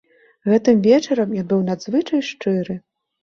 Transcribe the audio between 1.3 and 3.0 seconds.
ён быў надзвычай шчыры.